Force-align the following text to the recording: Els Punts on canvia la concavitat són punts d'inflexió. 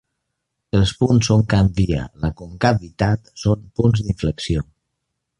Els 0.77 0.91
Punts 1.01 1.27
on 1.35 1.43
canvia 1.51 2.05
la 2.23 2.31
concavitat 2.39 3.29
són 3.43 3.69
punts 3.81 4.03
d'inflexió. 4.07 4.65